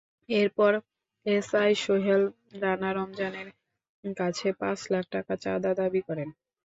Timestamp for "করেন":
6.07-6.29